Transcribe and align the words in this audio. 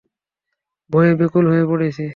ভয়ে 0.89 1.13
ব্যাকুল 1.15 1.45
হয়ে 1.51 1.65
পড়েছি। 1.65 2.05